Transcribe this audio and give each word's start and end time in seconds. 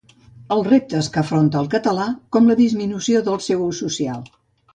Els 0.53 0.69
reptes 0.69 1.09
que 1.17 1.21
afronta 1.21 1.59
el 1.63 1.69
català, 1.73 2.07
com 2.37 2.49
la 2.53 2.57
disminució 2.63 3.23
del 3.29 3.39
seu 3.51 3.63
ús 3.69 3.85
social 3.87 4.27